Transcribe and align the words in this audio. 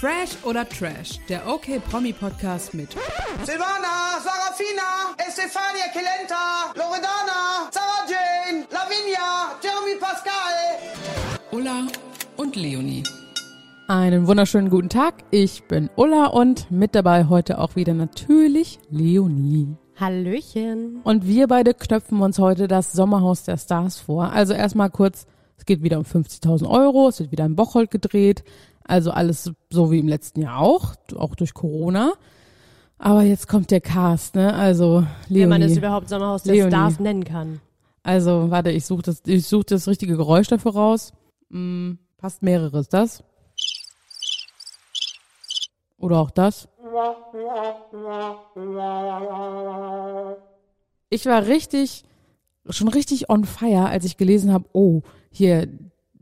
Fresh 0.00 0.36
oder 0.44 0.64
Trash, 0.68 1.18
der 1.28 1.44
OK 1.48 1.82
Promi 1.90 2.12
Podcast 2.12 2.72
mit 2.72 2.90
Silvana, 3.42 4.20
Sarafina, 4.22 5.16
Estefania 5.26 5.86
Kelenta, 5.92 6.70
Loredana, 6.76 7.68
Sarah 7.72 8.06
Jane, 8.06 8.64
Lavinia, 8.70 9.58
Jeremy 9.60 9.98
Pascal. 9.98 11.34
Ulla 11.50 11.88
und 12.36 12.54
Leonie. 12.54 13.02
Einen 13.88 14.28
wunderschönen 14.28 14.70
guten 14.70 14.88
Tag. 14.88 15.14
Ich 15.32 15.64
bin 15.64 15.90
Ulla 15.96 16.26
und 16.26 16.70
mit 16.70 16.94
dabei 16.94 17.24
heute 17.24 17.58
auch 17.58 17.74
wieder 17.74 17.94
natürlich 17.94 18.78
Leonie. 18.90 19.74
Hallöchen. 19.98 21.00
Und 21.02 21.26
wir 21.26 21.48
beide 21.48 21.74
knöpfen 21.74 22.22
uns 22.22 22.38
heute 22.38 22.68
das 22.68 22.92
Sommerhaus 22.92 23.42
der 23.42 23.56
Stars 23.56 23.98
vor. 23.98 24.30
Also 24.32 24.54
erstmal 24.54 24.90
kurz, 24.90 25.26
es 25.56 25.66
geht 25.66 25.82
wieder 25.82 25.98
um 25.98 26.04
50.000 26.04 26.70
Euro, 26.70 27.08
es 27.08 27.18
wird 27.18 27.32
wieder 27.32 27.46
in 27.46 27.56
Bocholt 27.56 27.90
gedreht. 27.90 28.44
Also 28.88 29.10
alles 29.10 29.52
so 29.70 29.92
wie 29.92 29.98
im 29.98 30.08
letzten 30.08 30.40
Jahr 30.40 30.58
auch, 30.58 30.94
auch 31.14 31.34
durch 31.36 31.54
Corona. 31.54 32.14
Aber 32.96 33.22
jetzt 33.22 33.46
kommt 33.46 33.70
der 33.70 33.80
Cast, 33.80 34.34
ne? 34.34 34.52
Also 34.54 35.04
Leonie. 35.28 35.42
Wenn 35.42 35.48
man 35.50 35.62
es 35.62 35.76
überhaupt 35.76 36.08
Sommerhaus 36.08 36.42
der 36.42 36.54
Leonie. 36.54 36.70
Stars 36.70 36.98
nennen 36.98 37.22
kann. 37.22 37.60
Also 38.02 38.50
warte, 38.50 38.70
ich 38.70 38.86
suche 38.86 39.02
das, 39.02 39.22
ich 39.26 39.46
suche 39.46 39.66
das 39.66 39.86
richtige 39.86 40.16
Geräusch 40.16 40.48
dafür 40.48 40.72
raus. 40.72 41.12
Hm, 41.50 41.98
passt 42.16 42.42
mehreres, 42.42 42.88
das? 42.88 43.22
Oder 45.98 46.18
auch 46.18 46.30
das? 46.30 46.68
Ich 51.10 51.26
war 51.26 51.46
richtig, 51.46 52.04
schon 52.70 52.88
richtig 52.88 53.28
on 53.28 53.44
fire, 53.44 53.88
als 53.88 54.06
ich 54.06 54.16
gelesen 54.16 54.52
habe, 54.52 54.64
oh, 54.72 55.02
hier, 55.30 55.68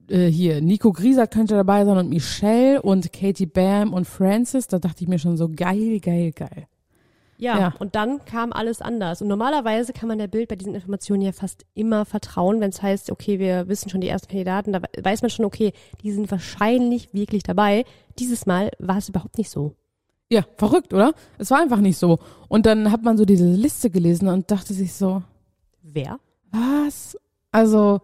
äh, 0.09 0.27
hier, 0.27 0.61
Nico 0.61 0.93
Grieser 0.93 1.27
könnte 1.27 1.55
dabei 1.55 1.85
sein 1.85 1.97
und 1.99 2.09
Michelle 2.09 2.81
und 2.83 3.13
Katie 3.13 3.47
Bam 3.47 3.93
und 3.93 4.07
Francis. 4.07 4.67
Da 4.69 4.79
dachte 4.79 5.03
ich 5.03 5.09
mir 5.09 5.19
schon 5.19 5.37
so, 5.37 5.49
geil, 5.49 6.01
geil, 6.01 6.33
geil. 6.33 6.67
Ja, 7.39 7.59
Ja. 7.59 7.75
und 7.79 7.95
dann 7.95 8.25
kam 8.25 8.53
alles 8.53 8.81
anders. 8.81 9.21
Und 9.21 9.29
normalerweise 9.29 9.93
kann 9.93 10.09
man 10.09 10.17
der 10.19 10.27
Bild 10.27 10.49
bei 10.49 10.57
diesen 10.57 10.75
Informationen 10.75 11.21
ja 11.21 11.33
fast 11.33 11.67
immer 11.75 12.07
vertrauen, 12.07 12.61
wenn 12.61 12.71
es 12.71 12.81
heißt, 12.81 13.11
okay, 13.11 13.39
wir 13.39 13.69
wissen 13.69 13.91
schon 13.91 14.01
die 14.01 14.09
ersten 14.09 14.29
Kandidaten, 14.29 14.73
da 14.73 14.81
we- 14.83 15.05
weiß 15.05 15.21
man 15.21 15.31
schon, 15.31 15.45
okay, 15.45 15.73
die 16.03 16.13
sind 16.13 16.31
wahrscheinlich 16.31 17.13
wirklich 17.13 17.43
dabei. 17.43 17.85
Dieses 18.19 18.47
Mal 18.47 18.71
war 18.79 18.97
es 18.97 19.11
überhaupt 19.11 19.37
nicht 19.37 19.51
so. 19.51 19.75
Ja, 20.31 20.45
verrückt, 20.57 20.95
oder? 20.95 21.13
Es 21.39 21.51
war 21.51 21.61
einfach 21.61 21.81
nicht 21.81 21.99
so. 21.99 22.19
Und 22.49 22.65
dann 22.65 22.91
hat 22.91 23.03
man 23.03 23.19
so 23.19 23.25
diese 23.27 23.45
Liste 23.47 23.91
gelesen 23.91 24.29
und 24.29 24.51
dachte 24.51 24.73
sich 24.73 24.95
so, 24.95 25.23
Wer? 25.83 26.19
Was? 26.51 27.19
Also, 27.53 28.01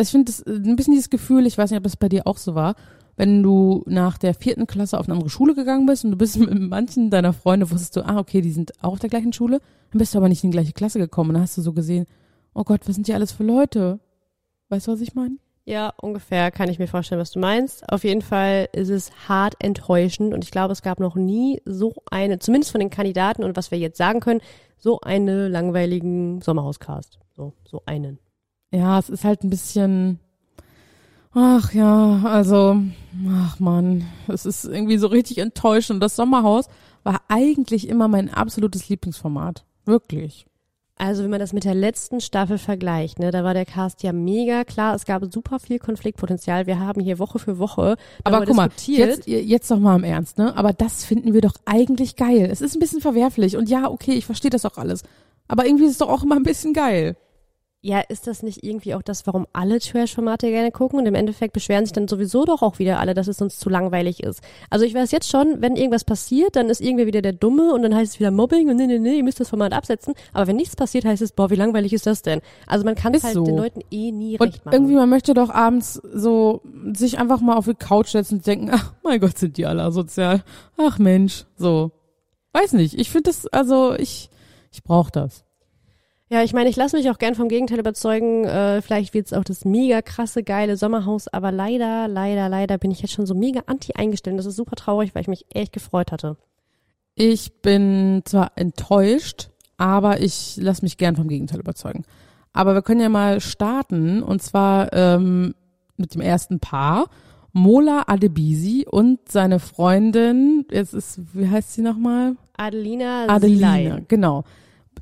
ich 0.00 0.10
finde 0.10 0.26
das 0.26 0.40
äh, 0.40 0.50
ein 0.50 0.76
bisschen 0.76 0.94
dieses 0.94 1.10
Gefühl, 1.10 1.46
ich 1.46 1.58
weiß 1.58 1.70
nicht, 1.70 1.78
ob 1.78 1.84
das 1.84 1.96
bei 1.96 2.08
dir 2.08 2.26
auch 2.26 2.38
so 2.38 2.54
war, 2.54 2.74
wenn 3.16 3.42
du 3.42 3.82
nach 3.86 4.18
der 4.18 4.34
vierten 4.34 4.66
Klasse 4.66 4.98
auf 4.98 5.06
eine 5.06 5.14
andere 5.14 5.30
Schule 5.30 5.54
gegangen 5.54 5.86
bist 5.86 6.04
und 6.04 6.12
du 6.12 6.16
bist 6.16 6.36
mit 6.38 6.58
manchen 6.58 7.10
deiner 7.10 7.32
Freunde, 7.32 7.70
wusstest 7.70 7.96
du, 7.96 8.06
ah, 8.06 8.18
okay, 8.18 8.40
die 8.40 8.52
sind 8.52 8.72
auch 8.82 8.92
auf 8.92 8.98
der 8.98 9.10
gleichen 9.10 9.32
Schule, 9.32 9.60
dann 9.90 9.98
bist 9.98 10.14
du 10.14 10.18
aber 10.18 10.28
nicht 10.28 10.44
in 10.44 10.50
die 10.50 10.56
gleiche 10.56 10.72
Klasse 10.72 10.98
gekommen 10.98 11.30
und 11.30 11.34
dann 11.34 11.42
hast 11.42 11.58
du 11.58 11.62
so 11.62 11.72
gesehen, 11.72 12.06
oh 12.54 12.64
Gott, 12.64 12.88
was 12.88 12.94
sind 12.94 13.08
die 13.08 13.14
alles 13.14 13.32
für 13.32 13.44
Leute? 13.44 14.00
Weißt 14.68 14.86
du, 14.86 14.92
was 14.92 15.00
ich 15.00 15.14
meine? 15.14 15.36
Ja, 15.64 15.92
ungefähr 16.00 16.50
kann 16.50 16.68
ich 16.68 16.80
mir 16.80 16.88
vorstellen, 16.88 17.20
was 17.20 17.30
du 17.30 17.38
meinst. 17.38 17.88
Auf 17.88 18.02
jeden 18.02 18.22
Fall 18.22 18.68
ist 18.72 18.88
es 18.88 19.12
hart 19.28 19.54
enttäuschend 19.60 20.34
und 20.34 20.42
ich 20.42 20.50
glaube, 20.50 20.72
es 20.72 20.82
gab 20.82 20.98
noch 20.98 21.14
nie 21.14 21.60
so 21.64 21.94
eine, 22.10 22.40
zumindest 22.40 22.72
von 22.72 22.80
den 22.80 22.90
Kandidaten 22.90 23.44
und 23.44 23.56
was 23.56 23.70
wir 23.70 23.78
jetzt 23.78 23.98
sagen 23.98 24.20
können, 24.20 24.40
so 24.76 25.00
eine 25.00 25.46
langweiligen 25.46 26.40
Sommerhauscast. 26.40 27.20
So, 27.36 27.52
so 27.64 27.82
einen. 27.86 28.18
Ja, 28.72 28.98
es 28.98 29.10
ist 29.10 29.24
halt 29.24 29.44
ein 29.44 29.50
bisschen, 29.50 30.18
ach 31.34 31.74
ja, 31.74 32.22
also, 32.24 32.80
ach 33.30 33.60
man, 33.60 34.04
es 34.28 34.46
ist 34.46 34.64
irgendwie 34.64 34.96
so 34.96 35.08
richtig 35.08 35.38
enttäuschend. 35.38 36.02
Das 36.02 36.16
Sommerhaus 36.16 36.68
war 37.04 37.20
eigentlich 37.28 37.88
immer 37.88 38.08
mein 38.08 38.32
absolutes 38.32 38.88
Lieblingsformat. 38.88 39.64
Wirklich. 39.84 40.46
Also 40.96 41.24
wenn 41.24 41.30
man 41.30 41.40
das 41.40 41.52
mit 41.52 41.64
der 41.64 41.74
letzten 41.74 42.20
Staffel 42.20 42.58
vergleicht, 42.58 43.18
ne, 43.18 43.32
da 43.32 43.42
war 43.42 43.54
der 43.54 43.64
Cast 43.64 44.04
ja 44.04 44.12
mega 44.12 44.62
klar. 44.62 44.94
Es 44.94 45.04
gab 45.04 45.24
super 45.32 45.58
viel 45.58 45.80
Konfliktpotenzial. 45.80 46.66
Wir 46.66 46.78
haben 46.78 47.00
hier 47.00 47.18
Woche 47.18 47.40
für 47.40 47.58
Woche 47.58 47.96
Aber 48.22 48.46
guck 48.46 48.54
mal, 48.54 48.70
jetzt, 48.86 49.26
jetzt 49.26 49.70
doch 49.70 49.80
mal 49.80 49.96
im 49.96 50.04
Ernst, 50.04 50.38
ne? 50.38 50.56
Aber 50.56 50.72
das 50.72 51.04
finden 51.04 51.34
wir 51.34 51.40
doch 51.40 51.54
eigentlich 51.64 52.14
geil. 52.14 52.48
Es 52.52 52.60
ist 52.60 52.76
ein 52.76 52.78
bisschen 52.78 53.00
verwerflich 53.00 53.56
und 53.56 53.68
ja, 53.68 53.90
okay, 53.90 54.12
ich 54.12 54.26
verstehe 54.26 54.50
das 54.50 54.64
auch 54.64 54.78
alles. 54.78 55.02
Aber 55.48 55.66
irgendwie 55.66 55.86
ist 55.86 55.92
es 55.92 55.98
doch 55.98 56.08
auch 56.08 56.22
immer 56.22 56.36
ein 56.36 56.44
bisschen 56.44 56.72
geil. 56.72 57.16
Ja, 57.84 57.98
ist 57.98 58.28
das 58.28 58.44
nicht 58.44 58.62
irgendwie 58.62 58.94
auch 58.94 59.02
das, 59.02 59.26
warum 59.26 59.48
alle 59.52 59.80
Trash-Formate 59.80 60.48
gerne 60.50 60.70
gucken? 60.70 61.00
Und 61.00 61.06
im 61.06 61.16
Endeffekt 61.16 61.52
beschweren 61.52 61.84
sich 61.84 61.92
dann 61.92 62.06
sowieso 62.06 62.44
doch 62.44 62.62
auch 62.62 62.78
wieder 62.78 63.00
alle, 63.00 63.12
dass 63.12 63.26
es 63.26 63.42
uns 63.42 63.58
zu 63.58 63.68
langweilig 63.68 64.22
ist. 64.22 64.40
Also 64.70 64.84
ich 64.84 64.94
weiß 64.94 65.10
jetzt 65.10 65.28
schon, 65.28 65.60
wenn 65.60 65.74
irgendwas 65.74 66.04
passiert, 66.04 66.54
dann 66.54 66.70
ist 66.70 66.80
irgendwer 66.80 67.06
wieder 67.06 67.22
der 67.22 67.32
Dumme 67.32 67.74
und 67.74 67.82
dann 67.82 67.92
heißt 67.92 68.12
es 68.12 68.20
wieder 68.20 68.30
Mobbing 68.30 68.70
und 68.70 68.76
nee, 68.76 68.86
nee, 68.86 69.00
nee, 69.00 69.16
ihr 69.16 69.24
müsst 69.24 69.40
das 69.40 69.48
Format 69.48 69.72
absetzen. 69.72 70.14
Aber 70.32 70.46
wenn 70.46 70.54
nichts 70.54 70.76
passiert, 70.76 71.04
heißt 71.04 71.22
es, 71.22 71.32
boah, 71.32 71.50
wie 71.50 71.56
langweilig 71.56 71.92
ist 71.92 72.06
das 72.06 72.22
denn? 72.22 72.40
Also 72.68 72.84
man 72.84 72.94
kann 72.94 73.14
es 73.14 73.24
halt 73.24 73.34
so. 73.34 73.42
den 73.42 73.56
Leuten 73.56 73.80
eh 73.90 74.12
nie 74.12 74.38
Und 74.38 74.46
recht 74.46 74.64
machen. 74.64 74.74
irgendwie, 74.74 74.94
man 74.94 75.08
möchte 75.08 75.34
doch 75.34 75.50
abends 75.50 75.94
so 75.94 76.62
sich 76.92 77.18
einfach 77.18 77.40
mal 77.40 77.56
auf 77.56 77.64
die 77.64 77.74
Couch 77.74 78.10
setzen 78.10 78.36
und 78.36 78.46
denken, 78.46 78.70
ach 78.72 78.92
mein 79.02 79.18
Gott, 79.18 79.36
sind 79.38 79.56
die 79.56 79.66
alle 79.66 79.82
asozial. 79.82 80.44
Ach 80.76 81.00
Mensch, 81.00 81.46
so. 81.56 81.90
Weiß 82.52 82.74
nicht, 82.74 82.94
ich 82.96 83.10
finde 83.10 83.30
das, 83.30 83.48
also 83.48 83.94
ich, 83.94 84.30
ich 84.70 84.84
brauche 84.84 85.10
das. 85.10 85.42
Ja, 86.32 86.42
ich 86.42 86.54
meine, 86.54 86.70
ich 86.70 86.76
lasse 86.76 86.96
mich 86.96 87.10
auch 87.10 87.18
gern 87.18 87.34
vom 87.34 87.50
Gegenteil 87.50 87.78
überzeugen. 87.78 88.46
Äh, 88.46 88.80
vielleicht 88.80 89.12
wird's 89.12 89.34
auch 89.34 89.44
das 89.44 89.66
mega 89.66 90.00
krasse, 90.00 90.42
geile 90.42 90.78
Sommerhaus, 90.78 91.28
aber 91.28 91.52
leider, 91.52 92.08
leider, 92.08 92.48
leider 92.48 92.78
bin 92.78 92.90
ich 92.90 93.02
jetzt 93.02 93.12
schon 93.12 93.26
so 93.26 93.34
mega 93.34 93.64
anti 93.66 93.92
eingestellt. 93.96 94.38
Das 94.38 94.46
ist 94.46 94.56
super 94.56 94.74
traurig, 94.74 95.14
weil 95.14 95.20
ich 95.20 95.28
mich 95.28 95.44
echt 95.52 95.74
gefreut 95.74 96.10
hatte. 96.10 96.38
Ich 97.16 97.60
bin 97.60 98.22
zwar 98.24 98.52
enttäuscht, 98.54 99.50
aber 99.76 100.22
ich 100.22 100.56
lasse 100.56 100.80
mich 100.80 100.96
gern 100.96 101.16
vom 101.16 101.28
Gegenteil 101.28 101.60
überzeugen. 101.60 102.06
Aber 102.54 102.72
wir 102.72 102.80
können 102.80 103.02
ja 103.02 103.10
mal 103.10 103.42
starten 103.42 104.22
und 104.22 104.40
zwar 104.42 104.90
ähm, 104.94 105.54
mit 105.98 106.14
dem 106.14 106.22
ersten 106.22 106.60
Paar. 106.60 107.10
Mola 107.52 108.04
Adebisi 108.06 108.86
und 108.90 109.18
seine 109.30 109.60
Freundin, 109.60 110.64
jetzt 110.70 110.94
ist, 110.94 111.20
wie 111.34 111.50
heißt 111.50 111.74
sie 111.74 111.82
nochmal? 111.82 112.36
Adelina, 112.56 113.26
Adelina, 113.28 113.74
Silay. 113.74 114.04
genau. 114.08 114.44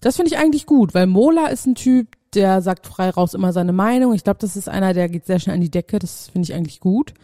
Das 0.00 0.16
finde 0.16 0.30
ich 0.32 0.38
eigentlich 0.38 0.66
gut, 0.66 0.94
weil 0.94 1.06
Mola 1.06 1.46
ist 1.46 1.66
ein 1.66 1.74
Typ, 1.74 2.16
der 2.34 2.62
sagt 2.62 2.86
frei 2.86 3.10
raus 3.10 3.34
immer 3.34 3.52
seine 3.52 3.72
Meinung. 3.72 4.14
Ich 4.14 4.24
glaube, 4.24 4.38
das 4.40 4.56
ist 4.56 4.68
einer, 4.68 4.94
der 4.94 5.08
geht 5.08 5.26
sehr 5.26 5.38
schnell 5.40 5.54
an 5.54 5.60
die 5.60 5.70
Decke. 5.70 5.98
Das 5.98 6.28
finde 6.28 6.46
ich 6.46 6.54
eigentlich 6.54 6.80
gut. 6.80 7.14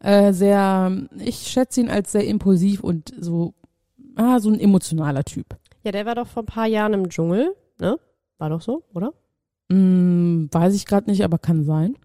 Äh, 0.00 0.32
sehr, 0.32 1.06
ich 1.18 1.46
schätze 1.46 1.80
ihn 1.80 1.90
als 1.90 2.12
sehr 2.12 2.26
impulsiv 2.26 2.82
und 2.82 3.12
so, 3.18 3.54
ah, 4.16 4.40
so 4.40 4.50
ein 4.50 4.60
emotionaler 4.60 5.24
Typ. 5.24 5.56
Ja, 5.82 5.92
der 5.92 6.06
war 6.06 6.14
doch 6.14 6.26
vor 6.26 6.42
ein 6.42 6.46
paar 6.46 6.66
Jahren 6.66 6.94
im 6.94 7.08
Dschungel, 7.08 7.54
ne? 7.78 7.98
War 8.38 8.50
doch 8.50 8.60
so, 8.60 8.84
oder? 8.94 9.12
Hm, 9.70 10.48
weiß 10.50 10.74
ich 10.74 10.86
gerade 10.86 11.10
nicht, 11.10 11.24
aber 11.24 11.38
kann 11.38 11.64
sein. 11.64 11.96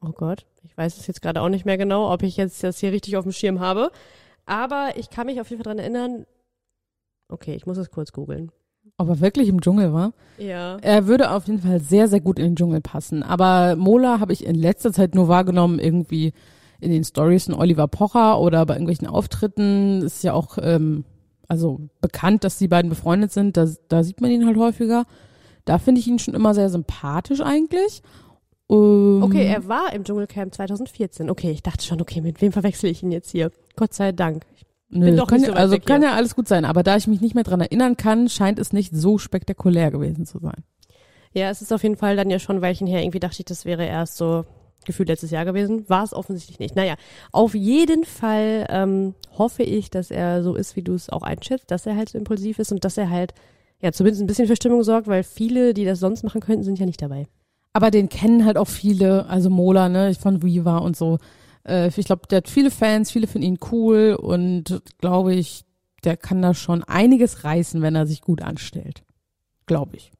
Oh 0.00 0.12
Gott, 0.12 0.46
ich 0.62 0.76
weiß 0.76 0.98
es 0.98 1.06
jetzt 1.06 1.22
gerade 1.22 1.40
auch 1.40 1.48
nicht 1.48 1.64
mehr 1.64 1.78
genau, 1.78 2.12
ob 2.12 2.22
ich 2.22 2.36
jetzt 2.36 2.62
das 2.62 2.78
hier 2.78 2.92
richtig 2.92 3.16
auf 3.16 3.24
dem 3.24 3.32
Schirm 3.32 3.60
habe. 3.60 3.90
Aber 4.46 4.92
ich 4.96 5.10
kann 5.10 5.26
mich 5.26 5.40
auf 5.40 5.48
jeden 5.50 5.62
Fall 5.62 5.72
dran 5.72 5.78
erinnern. 5.78 6.26
Okay, 7.28 7.54
ich 7.54 7.66
muss 7.66 7.78
es 7.78 7.90
kurz 7.90 8.12
googeln. 8.12 8.52
Ob 8.96 9.08
er 9.08 9.20
wirklich 9.20 9.48
im 9.48 9.60
Dschungel 9.60 9.92
war? 9.92 10.12
Ja. 10.38 10.76
Er 10.78 11.06
würde 11.06 11.30
auf 11.30 11.46
jeden 11.46 11.60
Fall 11.60 11.80
sehr, 11.80 12.08
sehr 12.08 12.20
gut 12.20 12.38
in 12.38 12.44
den 12.44 12.56
Dschungel 12.56 12.80
passen. 12.80 13.22
Aber 13.22 13.74
Mola 13.76 14.20
habe 14.20 14.32
ich 14.32 14.46
in 14.46 14.54
letzter 14.54 14.92
Zeit 14.92 15.14
nur 15.14 15.28
wahrgenommen, 15.28 15.78
irgendwie 15.78 16.32
in 16.80 16.90
den 16.90 17.04
Stories 17.04 17.46
von 17.46 17.54
Oliver 17.54 17.88
Pocher 17.88 18.40
oder 18.40 18.64
bei 18.66 18.74
irgendwelchen 18.74 19.08
Auftritten. 19.08 20.02
Ist 20.02 20.22
ja 20.22 20.32
auch 20.32 20.58
ähm, 20.60 21.04
also 21.48 21.80
bekannt, 22.00 22.44
dass 22.44 22.58
die 22.58 22.68
beiden 22.68 22.88
befreundet 22.88 23.32
sind. 23.32 23.56
Da, 23.56 23.68
da 23.88 24.02
sieht 24.04 24.20
man 24.20 24.30
ihn 24.30 24.46
halt 24.46 24.56
häufiger. 24.56 25.04
Da 25.64 25.78
finde 25.78 26.00
ich 26.00 26.06
ihn 26.06 26.18
schon 26.18 26.34
immer 26.34 26.54
sehr 26.54 26.68
sympathisch 26.68 27.40
eigentlich. 27.40 28.02
Ähm, 28.70 29.22
Okay, 29.22 29.46
er 29.46 29.66
war 29.68 29.92
im 29.92 30.04
Dschungelcamp 30.04 30.54
2014. 30.54 31.30
Okay, 31.30 31.50
ich 31.50 31.62
dachte 31.62 31.84
schon, 31.84 32.00
okay, 32.00 32.20
mit 32.20 32.40
wem 32.40 32.52
verwechsel 32.52 32.90
ich 32.90 33.02
ihn 33.02 33.12
jetzt 33.12 33.30
hier? 33.30 33.50
Gott 33.76 33.94
sei 33.94 34.12
Dank. 34.12 34.44
Nö, 34.90 35.06
bin 35.06 35.16
doch 35.16 35.26
kann, 35.26 35.38
nicht 35.38 35.46
so 35.46 35.52
weit 35.52 35.60
also 35.60 35.78
kann 35.78 36.02
ja 36.02 36.14
alles 36.14 36.34
gut 36.34 36.46
sein, 36.46 36.64
aber 36.64 36.82
da 36.82 36.96
ich 36.96 37.06
mich 37.06 37.20
nicht 37.20 37.34
mehr 37.34 37.44
dran 37.44 37.60
erinnern 37.60 37.96
kann, 37.96 38.28
scheint 38.28 38.58
es 38.58 38.72
nicht 38.72 38.94
so 38.94 39.18
spektakulär 39.18 39.90
gewesen 39.90 40.26
zu 40.26 40.38
sein. 40.38 40.64
Ja, 41.32 41.50
es 41.50 41.62
ist 41.62 41.72
auf 41.72 41.82
jeden 41.82 41.96
Fall 41.96 42.16
dann 42.16 42.30
ja 42.30 42.38
schon 42.38 42.56
ein 42.56 42.62
Weilchen 42.62 42.86
her. 42.86 43.02
Irgendwie 43.02 43.20
dachte 43.20 43.40
ich, 43.40 43.44
das 43.44 43.64
wäre 43.64 43.84
erst 43.84 44.16
so 44.16 44.44
gefühlt 44.84 45.08
letztes 45.08 45.32
Jahr 45.32 45.44
gewesen. 45.44 45.88
War 45.88 46.04
es 46.04 46.14
offensichtlich 46.14 46.60
nicht. 46.60 46.76
Naja, 46.76 46.94
auf 47.32 47.54
jeden 47.54 48.04
Fall 48.04 48.66
ähm, 48.68 49.14
hoffe 49.36 49.64
ich, 49.64 49.90
dass 49.90 50.10
er 50.10 50.42
so 50.42 50.54
ist, 50.54 50.76
wie 50.76 50.82
du 50.82 50.94
es 50.94 51.10
auch 51.10 51.22
einschätzt, 51.22 51.70
dass 51.70 51.86
er 51.86 51.96
halt 51.96 52.10
so 52.10 52.18
impulsiv 52.18 52.58
ist 52.60 52.70
und 52.70 52.84
dass 52.84 52.96
er 52.96 53.10
halt 53.10 53.34
ja 53.80 53.90
zumindest 53.92 54.22
ein 54.22 54.26
bisschen 54.26 54.46
für 54.46 54.56
Stimmung 54.56 54.84
sorgt, 54.84 55.08
weil 55.08 55.24
viele, 55.24 55.74
die 55.74 55.84
das 55.84 55.98
sonst 55.98 56.22
machen 56.22 56.40
könnten, 56.40 56.62
sind 56.62 56.78
ja 56.78 56.86
nicht 56.86 57.02
dabei. 57.02 57.26
Aber 57.72 57.90
den 57.90 58.08
kennen 58.08 58.44
halt 58.44 58.56
auch 58.56 58.68
viele, 58.68 59.26
also 59.26 59.50
Mola, 59.50 59.88
ne, 59.88 60.14
von 60.14 60.42
Viva 60.42 60.78
und 60.78 60.96
so. 60.96 61.18
Äh, 61.66 61.88
ich 61.88 62.06
glaube, 62.06 62.26
der 62.28 62.38
hat 62.38 62.48
viele 62.48 62.70
Fans, 62.70 63.10
viele 63.10 63.26
finden 63.26 63.46
ihn 63.46 63.58
cool 63.72 64.16
und 64.20 64.82
glaube 64.98 65.34
ich, 65.34 65.64
der 66.04 66.16
kann 66.16 66.42
da 66.42 66.54
schon 66.54 66.82
einiges 66.84 67.44
reißen, 67.44 67.80
wenn 67.82 67.94
er 67.94 68.06
sich 68.06 68.20
gut 68.20 68.42
anstellt. 68.42 69.02
Glaube 69.66 69.96
ich. 69.96 70.12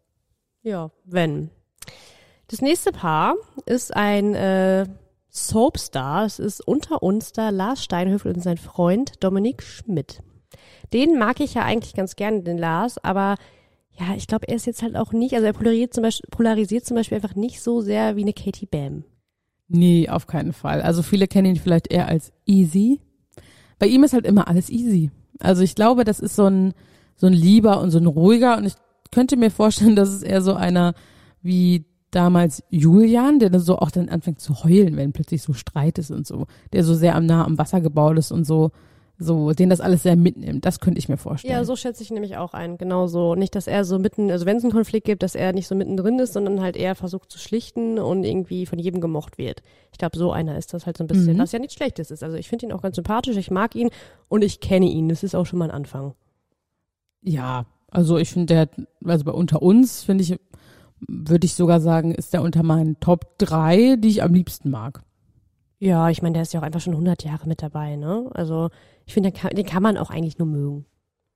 Ja, 0.62 0.90
wenn. 1.04 1.50
Das 2.48 2.62
nächste 2.62 2.92
Paar 2.92 3.34
ist 3.66 3.94
ein 3.94 4.34
äh, 4.34 4.86
Soapstar. 5.30 6.24
Es 6.24 6.38
ist 6.38 6.66
unter 6.66 7.02
uns 7.02 7.32
da 7.32 7.50
Lars 7.50 7.84
Steinhöfel 7.84 8.32
und 8.32 8.42
sein 8.42 8.56
Freund 8.56 9.22
Dominik 9.22 9.62
Schmidt. 9.62 10.20
Den 10.92 11.18
mag 11.18 11.40
ich 11.40 11.54
ja 11.54 11.62
eigentlich 11.62 11.94
ganz 11.94 12.16
gerne, 12.16 12.42
den 12.42 12.58
Lars, 12.58 13.02
aber 13.02 13.36
ja, 13.98 14.14
ich 14.16 14.26
glaube, 14.26 14.48
er 14.48 14.56
ist 14.56 14.66
jetzt 14.66 14.82
halt 14.82 14.96
auch 14.96 15.12
nicht, 15.12 15.34
also 15.34 15.46
er 15.46 15.52
polarisiert 15.52 15.94
zum, 15.94 16.02
Beispiel, 16.02 16.28
polarisiert 16.30 16.84
zum 16.84 16.96
Beispiel 16.96 17.16
einfach 17.16 17.34
nicht 17.34 17.60
so 17.60 17.80
sehr 17.80 18.16
wie 18.16 18.22
eine 18.22 18.32
Katie 18.32 18.66
Bam. 18.66 19.04
Nee, 19.74 20.08
auf 20.08 20.28
keinen 20.28 20.52
Fall. 20.52 20.82
Also 20.82 21.02
viele 21.02 21.26
kennen 21.26 21.56
ihn 21.56 21.60
vielleicht 21.60 21.92
eher 21.92 22.06
als 22.06 22.32
easy. 22.46 23.00
Bei 23.80 23.86
ihm 23.88 24.04
ist 24.04 24.12
halt 24.12 24.24
immer 24.24 24.46
alles 24.46 24.70
easy. 24.70 25.10
Also 25.40 25.62
ich 25.62 25.74
glaube, 25.74 26.04
das 26.04 26.20
ist 26.20 26.36
so 26.36 26.46
ein, 26.46 26.74
so 27.16 27.26
ein 27.26 27.32
lieber 27.32 27.80
und 27.80 27.90
so 27.90 27.98
ein 27.98 28.06
ruhiger 28.06 28.56
und 28.56 28.66
ich 28.66 28.74
könnte 29.10 29.36
mir 29.36 29.50
vorstellen, 29.50 29.96
dass 29.96 30.10
es 30.10 30.22
eher 30.22 30.42
so 30.42 30.54
einer 30.54 30.94
wie 31.42 31.86
damals 32.12 32.62
Julian, 32.70 33.40
der 33.40 33.50
dann 33.50 33.60
so 33.60 33.76
auch 33.78 33.90
dann 33.90 34.08
anfängt 34.08 34.40
zu 34.40 34.62
heulen, 34.62 34.96
wenn 34.96 35.12
plötzlich 35.12 35.42
so 35.42 35.54
Streit 35.54 35.98
ist 35.98 36.12
und 36.12 36.24
so, 36.24 36.46
der 36.72 36.84
so 36.84 36.94
sehr 36.94 37.16
am 37.16 37.26
nah 37.26 37.44
am 37.44 37.58
Wasser 37.58 37.80
gebaut 37.80 38.16
ist 38.16 38.30
und 38.30 38.44
so, 38.44 38.70
so, 39.16 39.52
den 39.52 39.70
das 39.70 39.80
alles 39.80 40.02
sehr 40.02 40.16
mitnimmt. 40.16 40.64
Das 40.64 40.80
könnte 40.80 40.98
ich 40.98 41.08
mir 41.08 41.16
vorstellen. 41.16 41.52
Ja, 41.54 41.64
so 41.64 41.76
schätze 41.76 42.02
ich 42.02 42.10
nämlich 42.10 42.36
auch 42.36 42.52
ein. 42.52 42.78
Genauso. 42.78 43.36
Nicht, 43.36 43.54
dass 43.54 43.66
er 43.68 43.84
so 43.84 43.98
mitten, 44.00 44.30
also 44.30 44.44
wenn 44.44 44.56
es 44.56 44.64
einen 44.64 44.72
Konflikt 44.72 45.06
gibt, 45.06 45.22
dass 45.22 45.34
er 45.36 45.52
nicht 45.52 45.68
so 45.68 45.74
mittendrin 45.76 46.18
ist, 46.18 46.32
sondern 46.32 46.60
halt 46.60 46.76
eher 46.76 46.94
versucht 46.96 47.30
zu 47.30 47.38
schlichten 47.38 47.98
und 48.00 48.24
irgendwie 48.24 48.66
von 48.66 48.78
jedem 48.80 49.00
gemocht 49.00 49.38
wird. 49.38 49.62
Ich 49.92 49.98
glaube, 49.98 50.18
so 50.18 50.32
einer 50.32 50.58
ist 50.58 50.74
das 50.74 50.84
halt 50.86 50.96
so 50.96 51.04
ein 51.04 51.06
bisschen, 51.06 51.36
Mhm. 51.36 51.38
was 51.38 51.52
ja 51.52 51.60
nichts 51.60 51.74
Schlechtes 51.74 52.10
ist. 52.10 52.24
Also 52.24 52.36
ich 52.36 52.48
finde 52.48 52.66
ihn 52.66 52.72
auch 52.72 52.82
ganz 52.82 52.96
sympathisch, 52.96 53.36
ich 53.36 53.50
mag 53.52 53.76
ihn 53.76 53.90
und 54.28 54.42
ich 54.42 54.58
kenne 54.60 54.86
ihn. 54.86 55.08
Das 55.08 55.22
ist 55.22 55.36
auch 55.36 55.46
schon 55.46 55.60
mal 55.60 55.66
ein 55.66 55.76
Anfang. 55.76 56.14
Ja, 57.22 57.66
also 57.90 58.18
ich 58.18 58.30
finde, 58.30 58.46
der, 58.46 58.60
hat- 58.62 58.80
also 59.04 59.24
bei 59.24 59.32
unter 59.32 59.62
uns, 59.62 60.02
finde 60.02 60.24
ich, 60.24 60.36
würde 61.06 61.44
ich 61.46 61.54
sogar 61.54 61.80
sagen, 61.80 62.12
ist 62.12 62.32
der 62.32 62.42
unter 62.42 62.62
meinen 62.62 62.98
Top 63.00 63.38
3, 63.38 63.96
die 63.96 64.08
ich 64.08 64.22
am 64.22 64.34
liebsten 64.34 64.70
mag. 64.70 65.02
Ja, 65.84 66.08
ich 66.08 66.22
meine, 66.22 66.32
der 66.32 66.42
ist 66.42 66.54
ja 66.54 66.60
auch 66.60 66.64
einfach 66.64 66.80
schon 66.80 66.94
100 66.94 67.24
Jahre 67.24 67.46
mit 67.46 67.60
dabei, 67.60 67.96
ne? 67.96 68.30
Also 68.32 68.70
ich 69.04 69.12
finde, 69.12 69.30
den 69.30 69.38
kann, 69.38 69.50
den 69.50 69.66
kann 69.66 69.82
man 69.82 69.98
auch 69.98 70.10
eigentlich 70.10 70.38
nur 70.38 70.48
mögen. 70.48 70.86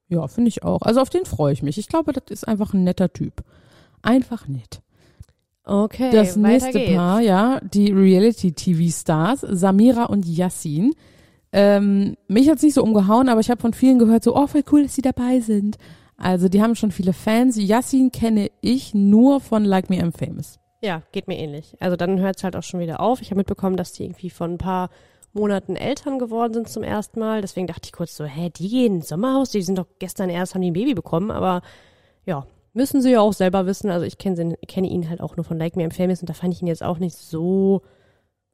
Ja, 0.08 0.26
finde 0.26 0.48
ich 0.48 0.62
auch. 0.62 0.80
Also 0.80 1.02
auf 1.02 1.10
den 1.10 1.26
freue 1.26 1.52
ich 1.52 1.62
mich. 1.62 1.76
Ich 1.76 1.88
glaube, 1.88 2.14
das 2.14 2.24
ist 2.30 2.48
einfach 2.48 2.72
ein 2.72 2.82
netter 2.82 3.12
Typ. 3.12 3.44
Einfach 4.00 4.48
nett. 4.48 4.80
Okay, 5.64 6.10
Das 6.12 6.34
nächste 6.36 6.78
geht's. 6.78 6.96
Paar, 6.96 7.20
ja, 7.20 7.60
die 7.60 7.92
Reality-TV-Stars, 7.92 9.40
Samira 9.50 10.04
und 10.04 10.24
Yassin. 10.24 10.94
Ähm, 11.52 12.16
mich 12.26 12.48
hat's 12.48 12.62
nicht 12.62 12.72
so 12.72 12.82
umgehauen, 12.82 13.28
aber 13.28 13.40
ich 13.40 13.50
habe 13.50 13.60
von 13.60 13.74
vielen 13.74 13.98
gehört, 13.98 14.24
so, 14.24 14.34
oh, 14.34 14.46
voll 14.46 14.64
cool, 14.72 14.84
dass 14.84 14.94
sie 14.94 15.02
dabei 15.02 15.40
sind. 15.40 15.76
Also 16.16 16.48
die 16.48 16.62
haben 16.62 16.74
schon 16.74 16.90
viele 16.90 17.12
Fans. 17.12 17.58
Yassin 17.58 18.12
kenne 18.12 18.50
ich 18.62 18.94
nur 18.94 19.40
von 19.40 19.66
Like 19.66 19.90
Me 19.90 19.96
I'm 19.96 20.16
Famous. 20.16 20.58
Ja, 20.80 21.02
geht 21.12 21.26
mir 21.26 21.36
ähnlich. 21.36 21.76
Also 21.80 21.96
dann 21.96 22.20
hört 22.20 22.36
es 22.36 22.44
halt 22.44 22.54
auch 22.54 22.62
schon 22.62 22.80
wieder 22.80 23.00
auf. 23.00 23.20
Ich 23.20 23.30
habe 23.30 23.38
mitbekommen, 23.38 23.76
dass 23.76 23.92
die 23.92 24.04
irgendwie 24.04 24.30
von 24.30 24.52
ein 24.52 24.58
paar 24.58 24.90
Monaten 25.32 25.76
Eltern 25.76 26.18
geworden 26.18 26.54
sind 26.54 26.68
zum 26.68 26.82
ersten 26.82 27.20
Mal. 27.20 27.40
Deswegen 27.40 27.66
dachte 27.66 27.86
ich 27.86 27.92
kurz 27.92 28.16
so, 28.16 28.24
hä, 28.24 28.50
die 28.50 28.68
gehen 28.68 28.96
ins 28.96 29.08
Sommerhaus? 29.08 29.50
Die 29.50 29.62
sind 29.62 29.78
doch 29.78 29.86
gestern 29.98 30.30
erst, 30.30 30.54
haben 30.54 30.62
die 30.62 30.70
ein 30.70 30.74
Baby 30.74 30.94
bekommen. 30.94 31.30
Aber 31.30 31.62
ja, 32.26 32.46
müssen 32.74 33.02
sie 33.02 33.10
ja 33.10 33.20
auch 33.20 33.32
selber 33.32 33.66
wissen. 33.66 33.90
Also 33.90 34.06
ich 34.06 34.18
kenne 34.18 34.56
kenne 34.66 34.88
ihn 34.88 35.10
halt 35.10 35.20
auch 35.20 35.36
nur 35.36 35.44
von 35.44 35.58
Like 35.58 35.76
Me 35.76 35.84
I'm 35.84 35.92
Famous 35.92 36.20
und 36.20 36.30
da 36.30 36.34
fand 36.34 36.54
ich 36.54 36.62
ihn 36.62 36.68
jetzt 36.68 36.82
auch 36.82 36.98
nicht 36.98 37.16
so, 37.16 37.82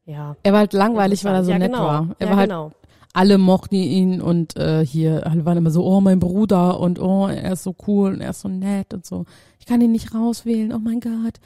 ja. 0.07 0.37
Er 0.43 0.53
war 0.53 0.61
halt 0.61 0.73
langweilig, 0.73 1.25
weil 1.25 1.35
er 1.35 1.45
so 1.45 1.51
ja, 1.51 1.59
nett 1.59 1.73
genau. 1.73 1.85
war. 1.85 2.17
Er 2.19 2.27
ja, 2.27 2.31
war 2.31 2.39
halt, 2.39 2.51
genau. 2.51 2.73
alle 3.13 3.39
mochten 3.39 3.75
ihn 3.75 4.23
und 4.23 4.57
äh, 4.57 4.85
hier 4.85 5.27
alle 5.27 5.45
waren 5.45 5.59
immer 5.59 5.71
so, 5.71 5.85
oh, 5.85 6.01
mein 6.01 6.21
Bruder 6.21 6.81
und 6.81 6.99
oh, 6.99 7.29
er 7.29 7.53
ist 7.53 7.65
so 7.65 7.75
cool 7.87 8.15
und 8.15 8.21
er 8.23 8.31
ist 8.31 8.41
so 8.41 8.49
nett 8.49 8.95
und 8.95 9.05
so. 9.05 9.27
Ich 9.59 9.67
kann 9.67 9.81
ihn 9.83 9.93
nicht 9.93 10.15
rauswählen, 10.15 10.73
oh 10.73 10.79
mein 10.79 11.01
Gott. 11.01 11.39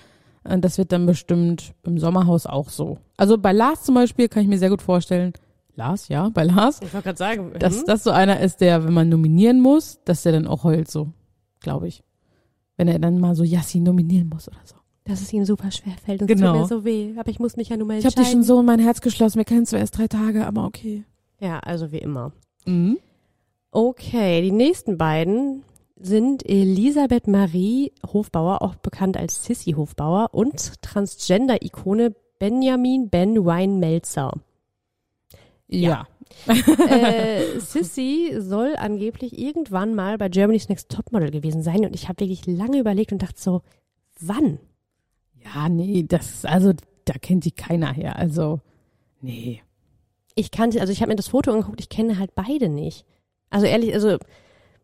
Und 0.49 0.65
das 0.65 0.79
wird 0.79 0.93
dann 0.93 1.05
bestimmt 1.07 1.75
im 1.85 1.99
Sommerhaus 1.99 2.47
auch 2.47 2.71
so. 2.71 2.99
Also 3.17 3.37
bei 3.39 3.53
Lars 3.53 3.83
zum 3.85 3.95
Beispiel 3.95 4.29
kann 4.29 4.43
ich 4.43 4.49
mir 4.49 4.59
sehr 4.59 4.71
gut 4.71 4.83
vorstellen, 4.83 5.33
Lars, 5.77 6.09
ja, 6.09 6.29
bei 6.31 6.43
Lars, 6.45 6.81
Ich 6.83 6.93
wollte 6.93 7.05
gerade 7.05 7.19
sagen, 7.19 7.53
dass 7.59 7.77
hm? 7.79 7.85
das 7.87 8.03
so 8.03 8.11
einer 8.11 8.41
ist, 8.41 8.61
der, 8.61 8.85
wenn 8.85 8.95
man 8.95 9.09
nominieren 9.09 9.61
muss, 9.61 10.01
dass 10.05 10.23
der 10.23 10.33
dann 10.33 10.47
auch 10.47 10.65
heult 10.65 10.91
so, 10.91 11.13
glaube 11.61 11.87
ich. 11.89 12.03
Wenn 12.77 12.89
er 12.89 12.99
dann 12.99 13.19
mal 13.21 13.35
so 13.37 13.45
Yassin 13.45 13.83
nominieren 13.85 14.29
muss 14.29 14.49
oder 14.49 14.59
so. 14.65 14.75
dass 15.05 15.21
es 15.21 15.33
ihm 15.33 15.45
super 15.45 15.71
schwer 15.71 15.95
fällt 16.05 16.21
und 16.23 16.27
Genau. 16.29 16.47
es 16.63 16.69
tut 16.69 16.71
mir 16.71 16.81
so 16.81 16.85
weh. 16.85 17.15
Aber 17.19 17.31
ich 17.31 17.39
muss 17.39 17.57
mich 17.57 17.69
ja 17.69 17.77
nur 17.77 17.87
mal 17.87 17.95
Ich 17.99 18.05
habe 18.05 18.09
entscheiden. 18.17 18.25
dich 18.25 18.33
schon 18.33 18.43
so 18.43 18.61
in 18.61 18.67
mein 18.67 18.79
Herz 18.81 19.01
geschlossen, 19.01 19.39
wir 19.39 19.45
kennen 19.45 19.67
zwar 19.67 19.79
erst 19.81 19.97
drei 19.99 20.07
Tage, 20.09 20.47
aber 20.47 20.65
okay. 20.65 21.05
ja, 21.41 21.59
also 21.61 21.93
wie 21.93 21.99
immer. 21.99 22.33
Mhm. 22.67 22.99
Okay, 23.71 24.43
die 24.43 24.51
nächsten 24.53 24.97
beiden 24.99 25.63
sind 26.01 26.49
Elisabeth 26.49 27.27
Marie 27.27 27.93
Hofbauer, 28.13 28.63
auch 28.63 28.77
bekannt 28.77 29.17
als 29.17 29.45
Sissy 29.45 29.73
Hofbauer, 29.73 30.31
und 30.33 30.81
Transgender-Ikone 30.83 32.15
Benjamin 32.39 33.09
Ben 33.09 33.45
Wine 33.45 33.79
Melzer. 33.79 34.33
Ja. 35.67 36.07
äh, 36.47 37.59
Sissy 37.59 38.35
soll 38.39 38.77
angeblich 38.77 39.39
irgendwann 39.39 39.95
mal 39.95 40.19
bei 40.19 40.29
Germany's 40.29 40.69
Next 40.69 40.91
Topmodel 40.91 41.31
gewesen 41.31 41.63
sein 41.63 41.85
und 41.85 41.95
ich 41.95 42.09
habe 42.09 42.21
wirklich 42.21 42.47
lange 42.47 42.79
überlegt 42.79 43.13
und 43.13 43.23
dachte 43.23 43.41
so, 43.41 43.63
wann? 44.21 44.61
Ja, 45.45 45.69
nee, 45.69 46.05
das, 46.07 46.45
also, 46.45 46.73
da 47.05 47.15
kennt 47.15 47.45
die 47.45 47.51
keiner 47.51 47.93
her. 47.93 48.17
Also, 48.17 48.61
nee. 49.21 49.63
Ich 50.35 50.51
kannte, 50.53 50.81
also 50.81 50.93
ich 50.93 51.01
habe 51.01 51.11
mir 51.11 51.17
das 51.17 51.29
Foto 51.29 51.51
angeguckt, 51.51 51.81
ich 51.81 51.89
kenne 51.89 52.19
halt 52.19 52.35
beide 52.37 52.69
nicht. 52.69 53.05
Also 53.51 53.67
ehrlich, 53.67 53.93
also 53.95 54.19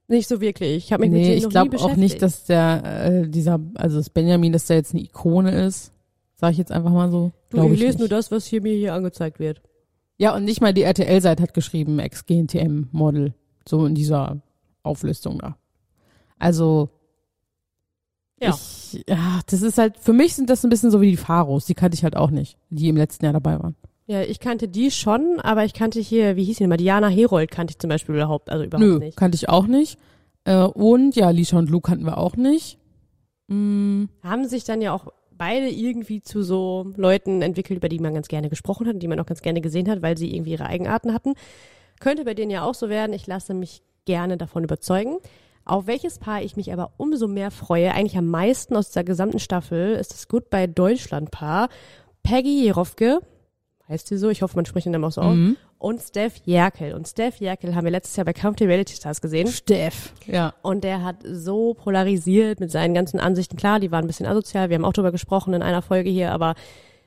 nicht 0.09 0.29
so 0.29 0.41
wirklich. 0.41 0.77
Ich 0.85 0.93
habe 0.93 1.03
mich 1.03 1.11
mit 1.11 1.21
Nee, 1.23 1.29
denen 1.29 1.39
ich 1.39 1.49
glaube 1.49 1.77
auch 1.79 1.97
nicht, 1.97 2.21
dass 2.23 2.45
der, 2.45 2.83
äh, 3.25 3.29
dieser, 3.29 3.59
also 3.75 3.97
das 3.99 4.11
Benjamin, 4.11 4.53
dass 4.53 4.67
der 4.67 4.77
jetzt 4.77 4.93
eine 4.93 5.03
Ikone 5.03 5.51
ist. 5.67 5.93
Sag 6.37 6.53
ich 6.53 6.59
jetzt 6.59 6.73
einfach 6.73 6.91
mal 6.91 7.11
so. 7.11 7.33
du, 7.51 7.59
ich 7.67 7.73
ich 7.75 7.79
lese 7.79 7.87
nicht. 7.93 7.99
nur 8.01 8.09
das, 8.09 8.31
was 8.31 8.45
hier 8.47 8.61
mir 8.61 8.75
hier 8.75 8.93
angezeigt 8.95 9.39
wird. 9.39 9.63
Ja, 10.19 10.35
und 10.35 10.45
nicht 10.45 10.61
mal 10.61 10.75
die 10.75 10.83
RTL-Seite 10.83 11.43
hat 11.43 11.55
geschrieben, 11.55 11.99
Ex-GNTM-Model. 11.99 13.35
So 13.67 13.87
in 13.87 13.95
dieser 13.95 14.43
Auflistung 14.83 15.39
da. 15.39 15.57
Also, 16.39 16.91
Ja. 18.41 18.51
ich, 18.51 19.05
ja, 19.09 19.41
das 19.47 19.63
ist 19.63 19.79
halt, 19.79 19.97
für 19.99 20.13
mich 20.13 20.35
sind 20.35 20.51
das 20.51 20.63
ein 20.65 20.71
bisschen 20.71 20.91
so 20.91 21.01
wie 21.01 21.11
die 21.11 21.17
Pharos. 21.17 21.65
Die 21.67 21.75
kannte 21.75 21.95
ich 21.95 22.05
halt 22.05 22.17
auch 22.17 22.31
nicht, 22.31 22.59
die 22.69 22.89
im 22.89 22.97
letzten 22.97 23.25
Jahr 23.25 23.33
dabei 23.33 23.59
waren. 23.59 23.75
Ja, 24.07 24.23
ich 24.23 24.39
kannte 24.39 24.69
die 24.69 24.91
schon, 24.91 25.41
aber 25.41 25.65
ich 25.65 25.73
kannte 25.73 25.99
hier, 26.01 26.37
wie 26.37 26.45
hieß 26.45 26.59
die 26.59 26.67
mal, 26.67 26.77
Diana 26.77 27.09
Herold 27.09 27.51
kannte 27.51 27.73
ich 27.73 27.79
zum 27.79 27.89
Beispiel 27.89 28.15
überhaupt, 28.15 28.51
also 28.51 28.65
überhaupt 28.65 28.87
Nö, 28.87 28.99
nicht. 28.99 29.17
kannte 29.17 29.37
ich 29.37 29.49
auch 29.49 29.67
nicht. 29.67 29.99
Äh, 30.45 30.59
und 30.65 31.17
ja, 31.17 31.31
Lisha 31.31 31.59
und 31.59 31.71
Lou 31.71 31.81
kannten 31.81 32.05
wir 32.05 32.19
auch 32.19 32.37
nicht. 32.37 32.79
Mm, 33.49 34.05
Haben 34.23 34.47
sich 34.47 34.65
dann 34.65 34.83
ja 34.83 34.93
auch 34.93 35.07
beide 35.37 35.69
irgendwie 35.69 36.23
zu 36.23 36.43
so 36.43 36.93
Leuten 36.97 37.43
entwickelt, 37.43 37.79
über 37.79 37.89
die 37.89 37.99
man 37.99 38.15
ganz 38.15 38.29
gerne 38.29 38.49
gesprochen 38.51 38.87
hat, 38.87 39.03
die 39.03 39.09
man 39.09 39.19
auch 39.21 39.27
ganz 39.27 39.43
gerne 39.43 39.61
gesehen 39.61 39.89
hat, 39.89 40.03
weil 40.03 40.19
sie 40.19 40.35
irgendwie 40.35 40.53
ihre 40.53 40.67
Eigenarten 40.67 41.13
hatten. 41.15 41.35
Könnte 41.99 42.25
bei 42.25 42.35
denen 42.35 42.51
ja 42.51 42.65
auch 42.65 42.75
so 42.75 42.89
werden. 42.89 43.15
Ich 43.15 43.27
lasse 43.27 43.55
mich 43.55 43.83
gerne 44.05 44.37
davon 44.37 44.65
überzeugen. 44.65 45.17
Auf 45.65 45.87
welches 45.87 46.19
Paar 46.19 46.43
ich 46.43 46.57
mich 46.57 46.73
aber 46.73 46.93
umso 46.99 47.27
mehr 47.27 47.51
freue, 47.51 47.93
eigentlich 47.95 48.19
am 48.19 48.29
meisten 48.29 48.77
aus 48.77 48.89
dieser 48.89 49.05
gesamten 49.05 49.39
Staffel, 49.39 49.95
ist 49.95 50.13
das 50.13 50.29
Goodbye 50.29 50.69
Deutschland 50.69 51.31
Paar. 51.31 51.71
Peggy 52.23 52.65
Jerofke, 52.65 53.21
heißt 53.89 54.09
sie 54.09 54.17
so, 54.17 54.31
ich 54.31 54.43
hoffe, 54.43 54.57
man 54.57 54.67
spricht 54.67 54.87
den 54.87 54.93
Namen 54.93 55.05
auch 55.05 55.13
so 55.13 55.21
aus, 55.21 55.37
mhm. 55.37 55.57
und 55.79 56.01
Steph 56.01 56.41
Jerkel. 56.45 56.95
Und 56.95 57.07
Steph 57.07 57.41
Jerkel 57.41 57.75
haben 57.75 57.85
wir 57.85 57.91
letztes 57.91 58.17
Jahr 58.17 58.25
bei 58.25 58.33
Count 58.33 58.59
the 58.59 58.65
Reality 58.65 58.95
Stars 58.95 59.21
gesehen. 59.21 59.49
Steff. 59.49 60.13
Ja. 60.27 60.55
Und 60.63 60.85
der 60.85 61.03
hat 61.03 61.17
so 61.25 61.75
polarisiert 61.75 62.61
mit 62.61 62.71
seinen 62.71 62.95
ganzen 62.95 63.21
Ansichten. 63.21 63.57
Klar, 63.57 63.81
die 63.81 63.91
waren 63.91 64.05
ein 64.05 64.09
bisschen 64.09 64.27
asozial, 64.27 64.71
wir 64.71 64.77
haben 64.77 64.85
auch 64.85 64.93
drüber 64.93 65.13
gesprochen 65.13 65.55
in 65.55 65.63
einer 65.63 65.83
Folge 65.83 66.11
hier, 66.11 66.33
aber 66.33 66.55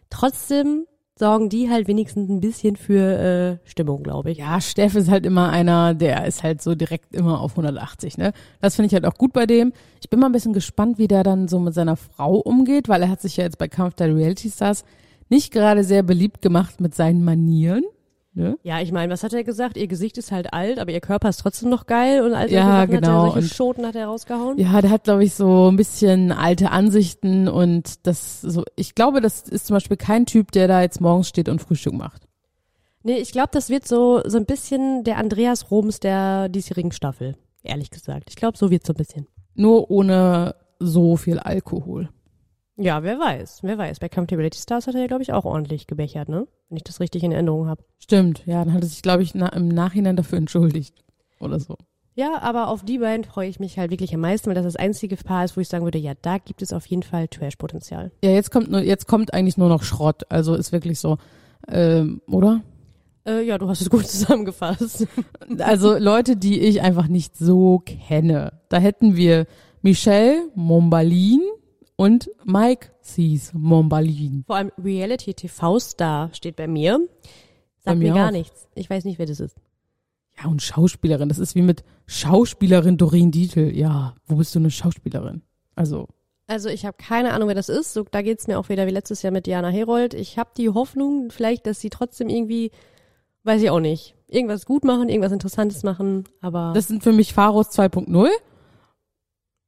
trotzdem 0.10 0.86
sorgen 1.18 1.50
die 1.50 1.70
halt 1.70 1.88
wenigstens 1.88 2.30
ein 2.30 2.40
bisschen 2.40 2.76
für 2.76 3.60
äh, 3.64 3.68
Stimmung, 3.68 4.04
glaube 4.04 4.32
ich. 4.32 4.38
Ja, 4.38 4.62
Steff 4.62 4.96
ist 4.96 5.10
halt 5.10 5.26
immer 5.26 5.50
einer, 5.50 5.94
der 5.94 6.26
ist 6.26 6.44
halt 6.44 6.62
so 6.62 6.76
direkt 6.76 7.16
immer 7.16 7.42
auf 7.42 7.52
180, 7.52 8.18
ne? 8.18 8.34
Das 8.62 8.76
finde 8.76 8.88
ich 8.88 8.94
halt 8.94 9.06
auch 9.06 9.18
gut 9.18 9.34
bei 9.34 9.46
dem. 9.46 9.74
Ich 10.02 10.10
bin 10.10 10.20
mal 10.20 10.28
ein 10.28 10.32
bisschen 10.32 10.54
gespannt, 10.54 11.00
wie 11.00 11.08
der 11.08 11.24
dann 11.24 11.48
so 11.48 11.60
mit 11.60 11.74
seiner 11.74 11.96
Frau 11.96 12.36
umgeht, 12.36 12.88
weil 12.88 13.02
er 13.02 13.10
hat 13.10 13.22
sich 13.22 13.38
ja 13.38 13.44
jetzt 13.44 13.58
bei 13.58 13.68
Kampf 13.68 13.96
der 13.96 14.16
Reality 14.16 14.50
Stars 14.50 14.84
nicht 15.30 15.52
gerade 15.52 15.84
sehr 15.84 16.04
beliebt 16.04 16.42
gemacht 16.42 16.80
mit 16.82 16.96
seinen 16.96 17.24
Manieren. 17.24 17.84
Ne? 18.34 18.56
Ja, 18.62 18.82
ich 18.82 18.92
meine, 18.92 19.12
was 19.12 19.24
hat 19.24 19.34
er 19.34 19.44
gesagt? 19.44 19.78
Ihr 19.78 19.88
Gesicht 19.88 20.16
ist 20.20 20.32
halt 20.32 20.54
alt, 20.54 20.78
aber 20.78 20.92
ihr 20.92 21.00
Körper 21.02 21.28
ist 21.30 21.38
trotzdem 21.38 21.70
noch 21.70 21.88
geil 21.88 22.22
und 22.24 22.32
solche 22.34 22.54
Ja, 22.54 22.82
Sachen 22.82 22.92
genau. 22.92 23.08
Hat 23.08 23.14
er, 23.16 23.22
solche 23.32 23.40
Und- 23.40 23.54
Schoten 23.56 23.86
hat 23.88 23.96
er 23.96 24.06
rausgehauen. 24.06 24.60
Ja, 24.60 24.80
der 24.80 24.92
hat, 24.92 25.06
glaube 25.06 25.24
ich, 25.24 25.34
so 25.34 25.70
ein 25.72 25.76
bisschen 25.76 26.32
alte 26.32 26.70
Ansichten 26.70 27.48
und 27.48 28.06
das 28.06 28.42
so, 28.42 28.64
ich 28.76 28.94
glaube, 28.94 29.22
das 29.22 29.42
ist 29.42 29.66
zum 29.66 29.76
Beispiel 29.76 29.98
kein 29.98 30.28
Typ, 30.28 30.52
der 30.52 30.68
da 30.68 30.82
jetzt 30.84 31.02
morgens 31.02 31.28
steht 31.30 31.50
und 31.50 31.62
Frühstück 31.64 31.94
macht. 31.94 32.28
Nee, 33.02 33.18
ich 33.18 33.32
glaube, 33.32 33.50
das 33.54 33.70
wird 33.70 33.88
so, 33.88 34.22
so 34.28 34.38
ein 34.38 34.46
bisschen 34.46 35.04
der 35.04 35.18
Andreas 35.18 35.72
Roms 35.72 36.00
der 36.00 36.48
diesjährigen 36.50 36.92
Staffel. 36.92 37.36
Ehrlich 37.64 37.90
gesagt. 37.90 38.26
Ich 38.30 38.36
glaube, 38.36 38.56
so 38.58 38.70
wird 38.70 38.86
so 38.86 38.94
ein 38.94 38.98
bisschen. 38.98 39.28
Nur 39.56 39.90
ohne 39.90 40.54
so 40.80 41.16
viel 41.16 41.40
Alkohol. 41.40 42.10
Ja, 42.78 43.02
wer 43.02 43.20
weiß, 43.20 43.60
wer 43.64 43.78
weiß. 43.78 44.00
Bei 44.00 44.08
Camp 44.08 44.32
Reality 44.32 44.60
Stars 44.60 44.86
hat 44.86 44.94
er 44.94 45.02
ja, 45.02 45.08
glaube 45.08 45.24
ich, 45.24 45.34
auch 45.34 45.46
ordentlich 45.46 45.88
gebechert, 45.88 46.30
ne? 46.30 46.48
Wenn 46.70 46.78
ich 46.78 46.84
das 46.84 47.00
richtig 47.00 47.24
in 47.24 47.32
Erinnerung 47.32 47.68
habe. 47.68 47.84
Stimmt, 47.98 48.44
ja, 48.46 48.64
dann 48.64 48.74
hat 48.74 48.84
er 48.84 48.88
sich, 48.88 49.02
glaube 49.02 49.24
ich, 49.24 49.34
na, 49.34 49.48
im 49.50 49.68
Nachhinein 49.68 50.16
dafür 50.16 50.38
entschuldigt. 50.38 51.04
Oder 51.40 51.60
so. 51.60 51.76
Ja, 52.14 52.40
aber 52.42 52.70
auf 52.70 52.84
die 52.84 53.00
beiden 53.00 53.26
freue 53.26 53.48
ich 53.48 53.60
mich 53.60 53.78
halt 53.78 53.92
wirklich 53.92 54.14
am 54.14 54.22
meisten, 54.22 54.48
weil 54.48 54.56
das 54.56 54.66
das 54.66 54.76
einzige 54.76 55.16
Paar 55.18 55.46
ist, 55.46 55.56
wo 55.56 55.62
ich 55.62 55.68
sagen 55.68 55.84
würde, 55.86 56.00
ja, 56.00 56.14
da 56.20 56.38
gibt 56.40 56.62
es 56.62 56.74
auf 56.74 56.86
jeden 56.88 57.04
Fall 57.04 57.28
Trash-Potenzial. 57.28 58.12
Ja, 58.24 58.32
jetzt 58.32 58.52
kommt 58.52 58.72
nur, 58.72 58.82
jetzt 58.82 59.08
kommt 59.08 59.34
eigentlich 59.34 59.58
nur 59.58 59.70
noch 59.70 59.84
Schrott. 59.84 60.24
Also 60.30 60.56
ist 60.56 60.72
wirklich 60.72 61.00
so. 61.00 61.18
Ähm, 61.68 62.22
oder? 62.28 62.62
Äh, 63.28 63.44
ja, 63.44 63.58
du 63.58 63.70
hast 63.70 63.82
es 63.82 63.90
gut 63.92 64.08
zusammengefasst. 64.08 65.08
Also 65.60 65.98
Leute, 65.98 66.38
die 66.38 66.60
ich 66.60 66.82
einfach 66.82 67.08
nicht 67.08 67.38
so 67.38 67.84
kenne. 67.86 68.54
Da 68.70 68.78
hätten 68.78 69.16
wir 69.16 69.46
Michelle 69.84 70.50
Mombalin 70.56 71.42
und 71.98 72.30
Mike 72.46 72.92
Sees 73.02 73.52
Mombalin. 73.54 74.44
Vor 74.48 74.56
allem 74.56 74.72
Reality 74.82 75.34
TV 75.34 75.80
Star 75.80 76.34
steht 76.34 76.56
bei 76.56 76.68
mir. 76.68 77.00
Bei 77.84 77.92
Sagt 77.92 78.00
mir 78.00 78.10
mir 78.10 78.16
gar 78.16 78.28
auch. 78.30 78.32
nichts. 78.32 78.68
Ich 78.76 78.90
weiß 78.90 79.04
nicht, 79.04 79.20
wer 79.20 79.26
das 79.26 79.42
ist. 79.42 79.58
Ja, 80.42 80.50
und 80.50 80.62
Schauspielerin. 80.62 81.28
Das 81.30 81.40
ist 81.40 81.56
wie 81.56 81.62
mit 81.62 81.84
Schauspielerin 82.06 82.98
Doreen 82.98 83.32
Dietl. 83.32 83.76
Ja, 83.76 84.16
wo 84.28 84.36
bist 84.36 84.54
du 84.56 84.60
eine 84.60 84.70
Schauspielerin? 84.72 85.42
Also, 85.76 86.08
Also 86.48 86.70
ich 86.70 86.86
habe 86.86 86.98
keine 86.98 87.34
Ahnung, 87.34 87.48
wer 87.48 87.56
das 87.56 87.70
ist. 87.70 87.94
So, 87.94 88.04
da 88.04 88.22
geht's 88.22 88.48
mir 88.48 88.60
auch 88.60 88.70
wieder 88.70 88.86
wie 88.88 88.92
letztes 88.92 89.22
Jahr 89.24 89.34
mit 89.34 89.48
Diana 89.48 89.70
Herold. 89.70 90.14
Ich 90.14 90.38
habe 90.38 90.52
die 90.56 90.70
Hoffnung, 90.70 91.30
vielleicht, 91.32 91.66
dass 91.66 91.80
sie 91.80 91.90
trotzdem 91.90 92.30
irgendwie, 92.30 92.72
weiß 93.44 93.62
ich 93.64 93.70
auch 93.72 93.80
nicht, 93.80 94.16
irgendwas 94.28 94.66
gut 94.66 94.84
machen, 94.86 95.10
irgendwas 95.10 95.32
Interessantes 95.32 95.82
machen. 95.84 96.26
Aber 96.42 96.72
das 96.76 96.88
sind 96.88 97.04
für 97.04 97.14
mich 97.14 97.34
Pharos 97.34 97.70
2.0. 97.72 98.28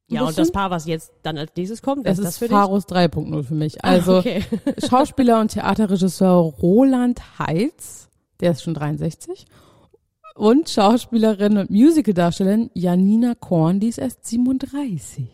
ja, 0.10 0.24
und 0.26 0.38
das 0.38 0.52
Paar, 0.52 0.72
was 0.72 0.86
jetzt 0.86 1.12
dann 1.24 1.38
als 1.38 1.52
nächstes 1.56 1.82
kommt, 1.82 2.06
Das 2.06 2.18
ist 2.20 2.26
das 2.26 2.38
für 2.40 2.46
dich? 2.46 2.56
Pharos 2.56 2.86
3.0 2.88 3.44
für 3.44 3.54
mich. 3.56 3.84
Also, 3.84 4.16
Ah, 4.16 4.20
okay. 4.20 4.44
Schauspieler 4.90 5.40
und 5.40 5.52
Theaterregisseur 5.52 6.36
Roland 6.62 7.22
Heitz, 7.40 8.10
der 8.40 8.52
ist 8.52 8.64
schon 8.64 8.74
63. 8.74 9.46
Und 10.36 10.70
Schauspielerin 10.70 11.58
und 11.58 11.70
Musicaldarstellerin 11.70 12.70
Janina 12.74 13.34
Korn, 13.36 13.80
die 13.80 13.88
ist 13.90 13.98
erst 13.98 14.26
37. 14.26 15.26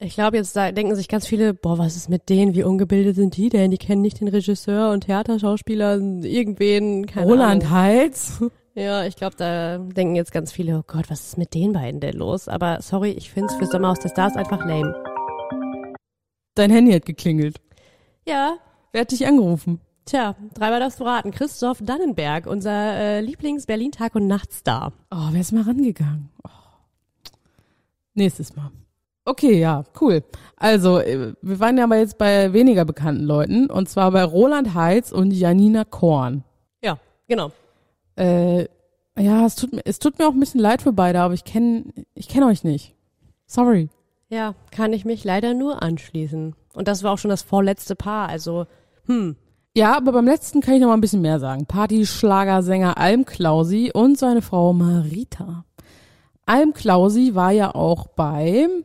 Ich 0.00 0.14
glaube, 0.14 0.36
jetzt 0.36 0.54
da 0.54 0.70
denken 0.70 0.94
sich 0.94 1.08
ganz 1.08 1.26
viele, 1.26 1.54
boah, 1.54 1.78
was 1.78 1.96
ist 1.96 2.08
mit 2.08 2.28
denen? 2.28 2.54
Wie 2.54 2.62
ungebildet 2.62 3.16
sind 3.16 3.36
die 3.36 3.48
denn? 3.48 3.70
Die 3.72 3.78
kennen 3.78 4.00
nicht 4.02 4.20
den 4.20 4.28
Regisseur 4.28 4.92
und 4.92 5.04
Theaterschauspieler, 5.04 5.96
irgendwen, 6.22 7.06
keine 7.06 7.26
Roland 7.26 7.64
Ahnung. 7.64 7.70
Heitz. 7.76 8.40
Ja, 8.78 9.04
ich 9.04 9.16
glaube, 9.16 9.34
da 9.36 9.78
denken 9.78 10.14
jetzt 10.14 10.30
ganz 10.30 10.52
viele, 10.52 10.78
oh 10.78 10.84
Gott, 10.86 11.10
was 11.10 11.26
ist 11.26 11.36
mit 11.36 11.52
den 11.52 11.72
beiden 11.72 11.98
denn 11.98 12.14
los? 12.14 12.46
Aber 12.46 12.80
sorry, 12.80 13.10
ich 13.10 13.28
find's 13.28 13.52
für 13.56 13.66
Sommerhaus 13.66 13.98
der 13.98 14.10
Stars 14.10 14.36
einfach 14.36 14.64
lame. 14.64 14.94
Dein 16.54 16.70
Handy 16.70 16.92
hat 16.92 17.04
geklingelt. 17.04 17.60
Ja, 18.24 18.58
Wer 18.92 19.00
hat 19.00 19.10
dich 19.10 19.26
angerufen? 19.26 19.80
tja, 20.04 20.36
dreimal 20.54 20.78
darfst 20.78 21.00
du 21.00 21.04
raten. 21.04 21.32
Christoph 21.32 21.78
Dannenberg, 21.82 22.46
unser 22.46 22.94
äh, 22.94 23.20
Lieblings-Berlin-Tag- 23.20 24.14
und 24.14 24.28
Nachtstar. 24.28 24.92
Oh, 25.10 25.28
wer 25.32 25.40
ist 25.40 25.52
mal 25.52 25.62
rangegangen? 25.64 26.30
Oh. 26.44 26.50
Nächstes 28.14 28.54
Mal. 28.54 28.70
Okay, 29.24 29.58
ja, 29.58 29.84
cool. 30.00 30.22
Also, 30.56 31.00
äh, 31.00 31.34
wir 31.42 31.60
waren 31.60 31.76
ja 31.78 31.84
aber 31.84 31.98
jetzt 31.98 32.16
bei 32.16 32.52
weniger 32.52 32.84
bekannten 32.84 33.24
Leuten, 33.24 33.68
und 33.68 33.88
zwar 33.88 34.12
bei 34.12 34.22
Roland 34.22 34.72
Heitz 34.74 35.10
und 35.10 35.32
Janina 35.32 35.84
Korn. 35.84 36.44
Ja, 36.82 36.96
genau. 37.26 37.50
Äh, 38.18 38.68
ja, 39.18 39.46
es 39.46 39.54
tut, 39.56 39.72
mir- 39.72 39.82
es 39.84 39.98
tut 39.98 40.18
mir 40.18 40.26
auch 40.28 40.32
ein 40.32 40.40
bisschen 40.40 40.60
leid 40.60 40.82
für 40.82 40.92
beide, 40.92 41.20
aber 41.20 41.34
ich 41.34 41.44
kenne 41.44 41.84
ich 42.14 42.28
kenn 42.28 42.42
euch 42.42 42.64
nicht. 42.64 42.94
Sorry. 43.46 43.88
Ja, 44.28 44.54
kann 44.70 44.92
ich 44.92 45.04
mich 45.04 45.24
leider 45.24 45.54
nur 45.54 45.82
anschließen. 45.82 46.54
Und 46.74 46.88
das 46.88 47.02
war 47.02 47.12
auch 47.12 47.18
schon 47.18 47.30
das 47.30 47.42
vorletzte 47.42 47.96
Paar, 47.96 48.28
also, 48.28 48.66
hm, 49.06 49.36
Ja, 49.76 49.96
aber 49.96 50.12
beim 50.12 50.24
letzten 50.26 50.60
kann 50.60 50.74
ich 50.74 50.80
noch 50.80 50.88
mal 50.88 50.94
ein 50.94 51.00
bisschen 51.00 51.22
mehr 51.22 51.38
sagen. 51.38 51.66
Partyschlagersänger 51.66 52.98
Alm 52.98 53.24
Klausi 53.24 53.90
und 53.94 54.18
seine 54.18 54.42
Frau 54.42 54.72
Marita. 54.72 55.64
Alm 56.46 56.72
Klausi 56.74 57.34
war 57.34 57.52
ja 57.52 57.74
auch 57.74 58.08
beim 58.08 58.82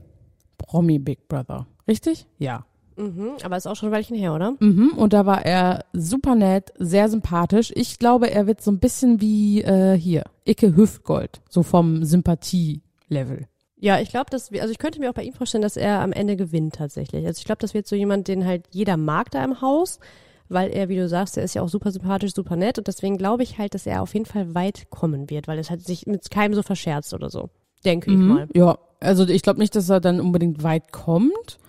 Promi 0.57 0.99
Big 0.99 1.27
Brother. 1.27 1.65
Richtig? 1.87 2.27
Ja. 2.37 2.65
Mhm, 2.95 3.31
aber 3.43 3.57
ist 3.57 3.67
auch 3.67 3.75
schon 3.75 3.89
ein 3.89 3.91
Weilchen 3.91 4.17
her, 4.17 4.33
oder? 4.33 4.55
Mhm, 4.59 4.93
und 4.95 5.13
da 5.13 5.25
war 5.25 5.45
er 5.45 5.85
super 5.93 6.35
nett, 6.35 6.73
sehr 6.77 7.09
sympathisch. 7.09 7.71
Ich 7.75 8.00
glaube, 8.00 8.31
er 8.31 8.47
wird 8.47 8.62
so 8.62 8.71
ein 8.71 8.79
bisschen 8.79 9.21
wie 9.21 9.62
äh, 9.62 9.97
hier, 9.97 10.23
Icke 10.45 10.75
Hüftgold, 10.75 11.41
so 11.50 11.63
vom 11.63 12.03
Sympathie-Level. 12.03 13.47
Ja, 13.83 14.00
ich 14.00 14.09
glaube, 14.09 14.29
dass 14.29 14.51
wir, 14.51 14.62
also 14.62 14.71
ich 14.71 14.77
könnte 14.77 15.01
mir 15.01 15.09
auch 15.09 15.13
bei 15.13 15.23
ihm 15.23 15.33
vorstellen, 15.33 15.62
dass 15.62 15.75
er 15.75 16.00
am 16.00 16.13
Ende 16.13 16.38
gewinnt 16.38 16.75
tatsächlich. 16.75 17.25
Also 17.25 17.39
ich 17.39 17.45
glaube, 17.45 17.59
das 17.59 17.73
wird 17.73 17.85
so 17.85 17.97
jemand, 17.97 18.29
den 18.29 18.45
halt 18.45 18.63
jeder 18.71 18.95
mag 18.95 19.29
da 19.31 19.43
im 19.43 19.59
Haus, 19.59 20.00
weil 20.47 20.71
er, 20.71 20.88
wie 20.88 20.95
du 20.95 21.09
sagst, 21.09 21.38
er 21.38 21.43
ist 21.43 21.53
ja 21.53 21.62
auch 21.62 21.67
super 21.67 21.91
sympathisch, 21.91 22.33
super 22.33 22.55
nett 22.55 22.77
und 22.77 22.88
deswegen 22.88 23.17
glaube 23.17 23.43
ich 23.43 23.57
halt, 23.57 23.73
dass 23.73 23.85
er 23.85 24.01
auf 24.01 24.13
jeden 24.13 24.25
Fall 24.25 24.55
weit 24.55 24.89
kommen 24.89 25.29
wird, 25.29 25.50
weil 25.50 25.59
es 25.59 25.69
halt 25.69 25.85
sich 25.85 26.07
mit 26.07 26.31
keinem 26.31 26.53
so 26.53 26.63
verscherzt 26.63 27.13
oder 27.13 27.29
so. 27.29 27.50
Denke 27.83 28.12
ich 28.12 28.17
mal. 28.17 28.47
Ja, 28.53 28.77
also 29.01 29.27
ich 29.27 29.41
glaube 29.41 29.59
nicht, 29.59 29.75
dass 29.75 29.89
er 29.89 30.00
dann 30.00 30.21
unbedingt 30.21 30.63
weit 30.63 30.93
kommt, 30.93 31.59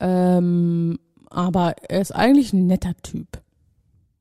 ähm, 0.00 0.98
aber 1.30 1.74
er 1.88 2.00
ist 2.00 2.12
eigentlich 2.12 2.52
ein 2.52 2.66
netter 2.66 2.94
Typ. 3.02 3.26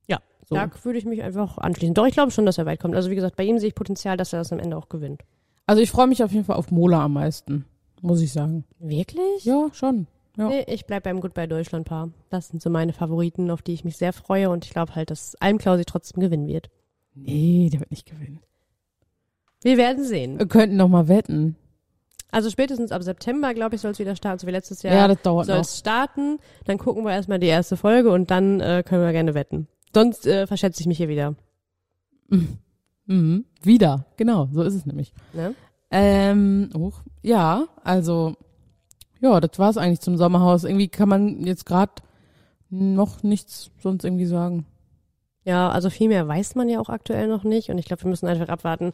Ja, 0.07 0.19
So. 0.50 0.55
da 0.55 0.69
würde 0.84 1.00
ich 1.00 1.05
mich 1.05 1.22
einfach 1.24 1.57
anschließen. 1.57 1.93
Doch, 1.93 2.05
ich 2.05 2.13
glaube 2.13 2.31
schon, 2.31 2.46
dass 2.46 2.57
er 2.57 2.65
weit 2.65 2.79
kommt. 2.79 2.96
Also 2.96 3.10
wie 3.10 3.15
gesagt, 3.15 3.36
bei 3.36 3.43
ihm 3.43 3.60
sehe 3.60 3.69
ich 3.69 3.75
Potenzial, 3.75 4.17
dass 4.17 4.34
er 4.34 4.39
das 4.39 4.51
am 4.51 4.60
Ende 4.60 4.77
auch 4.77 4.89
gewinnt. 4.89 5.24
Also 5.65 5.81
ich 5.81 5.91
freue 5.91 6.07
mich 6.07 6.24
auf 6.24 6.31
jeden 6.31 6.46
Fall 6.46 6.55
auf 6.57 6.72
Mola 6.72 7.03
am 7.05 7.13
meisten, 7.13 7.65
muss 8.01 8.22
ich 8.22 8.31
sagen. 8.31 8.63
Wirklich? 8.79 9.43
Ja, 9.46 9.67
schon. 9.74 10.07
Ja. 10.38 10.50
Nee, 10.50 10.65
ich 10.67 10.86
bleib 10.86 11.03
beim 11.03 11.19
Goodbye 11.19 11.48
Deutschland 11.48 11.86
Paar. 11.88 12.10
Das 12.29 12.50
sind 12.50 12.62
so 12.62 12.69
meine 12.69 12.93
Favoriten, 12.93 13.50
auf 13.50 13.62
die 13.62 13.74
ich 13.74 13.84
mich 13.84 13.98
sehr 13.98 14.13
freue 14.13 14.50
und 14.50 14.65
ich 14.65 14.72
glaube 14.72 14.96
halt, 14.96 15.10
dass 15.12 15.36
Almklausi 15.41 15.84
trotzdem 15.86 16.22
gewinnen 16.22 16.48
wird. 16.48 16.69
Nee, 17.15 17.69
der 17.72 17.79
wird 17.79 17.91
nicht 17.91 18.05
gewinnen. 18.05 18.39
Wir 19.63 19.77
werden 19.77 20.03
sehen. 20.03 20.38
Wir 20.38 20.48
könnten 20.48 20.77
noch 20.77 20.88
mal 20.89 21.07
wetten. 21.07 21.55
Also 22.31 22.50
spätestens 22.50 22.91
ab 22.91 23.03
September, 23.03 23.53
glaube 23.53 23.75
ich, 23.75 23.81
soll 23.81 23.91
es 23.91 24.00
wieder 24.00 24.15
starten, 24.15 24.39
so 24.39 24.48
wie 24.48 24.51
letztes 24.51 24.84
Jahr. 24.84 24.93
Ja, 24.93 25.07
das 25.07 25.22
dauert 25.22 25.46
soll 25.46 25.55
noch. 25.55 25.63
es 25.63 25.77
starten, 25.77 26.39
dann 26.65 26.77
gucken 26.77 27.03
wir 27.05 27.12
erstmal 27.12 27.39
die 27.39 27.48
erste 27.48 27.77
Folge 27.77 28.12
und 28.12 28.31
dann 28.31 28.60
äh, 28.60 28.84
können 28.86 29.03
wir 29.03 29.12
gerne 29.13 29.34
wetten. 29.34 29.67
Sonst 29.93 30.27
äh, 30.27 30.46
verschätze 30.46 30.81
ich 30.81 30.88
mich 30.88 30.98
hier 30.98 31.10
wieder. 31.10 31.36
Mhm. 33.10 33.46
Wieder, 33.63 34.05
genau, 34.17 34.50
so 34.51 34.62
ist 34.63 34.75
es 34.75 34.86
nämlich. 34.86 35.13
Ne? 35.31 35.55
Ähm, 35.91 36.69
oh, 36.75 36.91
ja, 37.22 37.67
also, 37.81 38.36
ja, 39.22 39.39
das 39.39 39.57
war's 39.57 39.77
eigentlich 39.77 40.01
zum 40.01 40.17
Sommerhaus. 40.17 40.65
Irgendwie 40.65 40.89
kann 40.89 41.07
man 41.07 41.46
jetzt 41.46 41.65
gerade 41.65 41.93
noch 42.69 43.24
nichts 43.24 43.72
sonst 43.79 44.03
irgendwie 44.03 44.25
sagen. 44.25 44.65
Ja, 45.46 45.69
also 45.69 45.89
viel 45.89 46.10
mehr 46.10 46.27
weiß 46.27 46.55
man 46.55 46.67
ja 46.67 46.81
auch 46.81 46.89
aktuell 46.89 47.27
noch 47.27 47.46
nicht 47.46 47.69
und 47.69 47.77
ich 47.77 47.86
glaube, 47.86 48.03
wir 48.03 48.10
müssen 48.10 48.27
einfach 48.27 48.50
abwarten, 48.50 48.91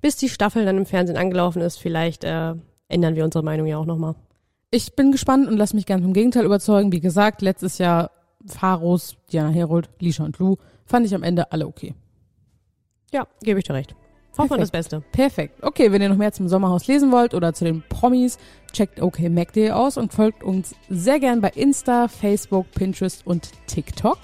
bis 0.00 0.16
die 0.16 0.30
Staffel 0.30 0.64
dann 0.64 0.78
im 0.78 0.86
Fernsehen 0.86 1.18
angelaufen 1.18 1.60
ist. 1.60 1.76
Vielleicht 1.76 2.24
äh, 2.24 2.54
ändern 2.90 3.14
wir 3.14 3.24
unsere 3.24 3.44
Meinung 3.44 3.66
ja 3.66 3.78
auch 3.78 3.86
nochmal. 3.86 4.14
Ich 4.70 4.94
bin 4.94 5.12
gespannt 5.12 5.48
und 5.48 5.56
lass 5.56 5.74
mich 5.74 5.86
gern 5.86 6.02
vom 6.02 6.12
Gegenteil 6.12 6.44
überzeugen. 6.44 6.92
Wie 6.92 7.00
gesagt, 7.00 7.42
letztes 7.42 7.78
Jahr 7.78 8.10
Pharos, 8.46 9.16
Diana 9.32 9.50
Herold, 9.50 9.90
Lisha 9.98 10.24
und 10.24 10.38
Lou, 10.38 10.56
fand 10.84 11.06
ich 11.06 11.14
am 11.14 11.22
Ende 11.22 11.50
alle 11.52 11.66
okay. 11.66 11.94
Ja, 13.12 13.26
gebe 13.42 13.58
ich 13.58 13.64
dir 13.64 13.74
recht. 13.74 13.94
Hoffen 14.38 14.50
wir 14.50 14.58
das 14.58 14.70
Beste. 14.70 15.02
Perfekt. 15.12 15.62
Okay, 15.62 15.90
wenn 15.90 16.00
ihr 16.00 16.08
noch 16.08 16.16
mehr 16.16 16.32
zum 16.32 16.48
Sommerhaus 16.48 16.86
lesen 16.86 17.10
wollt 17.10 17.34
oder 17.34 17.52
zu 17.52 17.64
den 17.64 17.82
Promis, 17.88 18.38
checkt 18.72 19.02
okmac.de 19.02 19.70
aus 19.72 19.96
und 19.96 20.12
folgt 20.12 20.44
uns 20.44 20.74
sehr 20.88 21.18
gern 21.18 21.40
bei 21.40 21.50
Insta, 21.50 22.08
Facebook, 22.08 22.70
Pinterest 22.72 23.26
und 23.26 23.50
TikTok. 23.66 24.18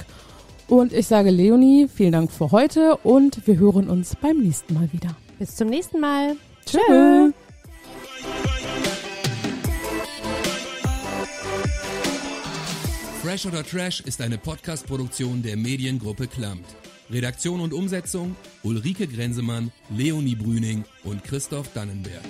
Und 0.68 0.92
ich 0.92 1.06
sage 1.06 1.30
Leonie, 1.30 1.88
vielen 1.88 2.12
Dank 2.12 2.32
für 2.32 2.50
heute 2.50 2.96
und 2.98 3.46
wir 3.46 3.58
hören 3.58 3.88
uns 3.88 4.16
beim 4.16 4.38
nächsten 4.38 4.74
Mal 4.74 4.92
wieder. 4.92 5.10
Bis 5.38 5.54
zum 5.54 5.68
nächsten 5.68 6.00
Mal. 6.00 6.36
Tschüss. 6.64 7.34
Fresh 13.26 13.44
oder 13.44 13.64
Trash 13.64 13.98
ist 14.02 14.20
eine 14.20 14.38
Podcast-Produktion 14.38 15.42
der 15.42 15.56
Mediengruppe 15.56 16.28
Klammt. 16.28 16.64
Redaktion 17.10 17.60
und 17.60 17.72
Umsetzung 17.74 18.36
Ulrike 18.62 19.08
Grenzemann, 19.08 19.72
Leonie 19.90 20.36
Brüning 20.36 20.84
und 21.02 21.24
Christoph 21.24 21.72
Dannenberg. 21.72 22.22